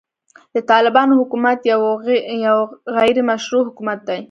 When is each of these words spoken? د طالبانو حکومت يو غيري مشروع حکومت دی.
د 0.55 0.57
طالبانو 0.71 1.17
حکومت 1.21 1.59
يو 1.71 1.81
غيري 2.95 3.21
مشروع 3.29 3.63
حکومت 3.69 3.99
دی. 4.07 4.19